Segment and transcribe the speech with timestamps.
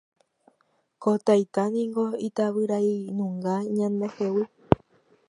[1.01, 4.45] Ko taita niko itavyrainunga ñandehegui